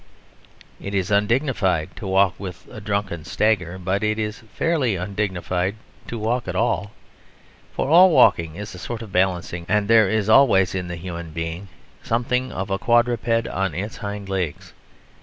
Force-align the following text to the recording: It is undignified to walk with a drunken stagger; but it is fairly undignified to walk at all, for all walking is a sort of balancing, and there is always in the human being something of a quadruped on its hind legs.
It 0.81 0.95
is 0.95 1.11
undignified 1.11 1.95
to 1.97 2.07
walk 2.07 2.33
with 2.39 2.67
a 2.71 2.81
drunken 2.81 3.23
stagger; 3.23 3.77
but 3.77 4.01
it 4.01 4.17
is 4.17 4.39
fairly 4.51 4.95
undignified 4.95 5.75
to 6.07 6.17
walk 6.17 6.47
at 6.47 6.55
all, 6.55 6.89
for 7.71 7.87
all 7.87 8.09
walking 8.09 8.55
is 8.55 8.73
a 8.73 8.79
sort 8.79 9.03
of 9.03 9.11
balancing, 9.11 9.63
and 9.69 9.87
there 9.87 10.09
is 10.09 10.27
always 10.27 10.73
in 10.73 10.87
the 10.87 10.95
human 10.95 11.33
being 11.33 11.67
something 12.01 12.51
of 12.51 12.71
a 12.71 12.79
quadruped 12.79 13.47
on 13.47 13.75
its 13.75 13.97
hind 13.97 14.27
legs. 14.27 14.73